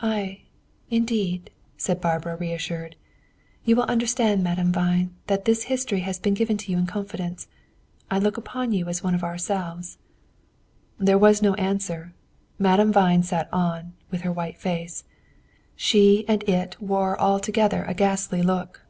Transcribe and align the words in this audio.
"Ay, 0.00 0.42
indeed!" 0.90 1.52
said 1.76 2.00
Barbara, 2.00 2.34
reassured. 2.34 2.96
"You 3.64 3.76
will 3.76 3.84
understand, 3.84 4.42
Madame 4.42 4.72
Vine, 4.72 5.14
that 5.28 5.44
this 5.44 5.62
history 5.70 6.00
has 6.00 6.18
been 6.18 6.34
given 6.34 6.56
to 6.56 6.72
you 6.72 6.78
in 6.78 6.84
confidence. 6.86 7.46
I 8.10 8.18
look 8.18 8.36
upon 8.36 8.72
you 8.72 8.88
as 8.88 9.04
one 9.04 9.14
of 9.14 9.22
ourselves." 9.22 9.98
There 10.98 11.16
was 11.16 11.42
no 11.42 11.54
answer. 11.54 12.12
Madame 12.58 12.90
Vine 12.92 13.22
sat 13.22 13.48
on, 13.52 13.92
with 14.10 14.22
her 14.22 14.32
white 14.32 14.58
face. 14.58 15.04
She 15.76 16.24
and 16.26 16.42
it 16.48 16.82
wore 16.82 17.16
altogether 17.20 17.84
a 17.84 17.94
ghastly 17.94 18.42
look. 18.42 18.84